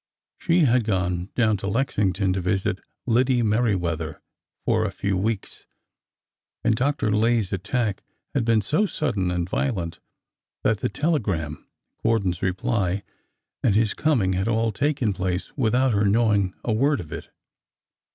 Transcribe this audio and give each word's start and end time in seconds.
She 0.39 0.61
had 0.61 0.83
gone 0.83 1.29
down 1.35 1.57
to 1.57 1.67
Lexington 1.67 2.33
to 2.33 2.41
visit 2.41 2.79
Lide 3.05 3.43
Merriweather 3.45 4.19
for 4.65 4.83
a 4.83 4.89
few 4.91 5.15
weeks, 5.15 5.67
and 6.63 6.73
Dr. 6.73 7.11
Lay's 7.11 7.53
attack 7.53 8.01
had 8.33 8.43
been 8.43 8.61
so 8.63 8.87
sudden 8.87 9.29
and 9.29 9.47
violent 9.47 9.99
that 10.63 10.79
the 10.79 10.89
telegram, 10.89 11.67
Gordon's 12.01 12.41
reply, 12.41 13.03
and 13.61 13.75
his 13.75 13.93
coming 13.93 14.33
had 14.33 14.47
all 14.47 14.71
taken 14.71 15.13
place 15.13 15.55
without 15.55 15.93
her 15.93 16.05
knowing 16.05 16.55
a 16.63 16.73
word 16.73 16.99
of 16.99 17.11
it. 17.11 17.29